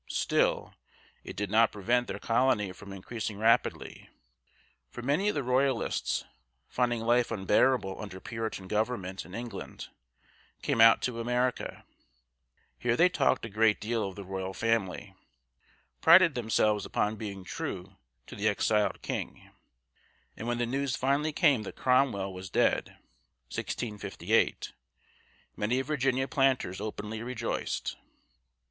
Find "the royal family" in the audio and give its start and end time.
14.15-15.13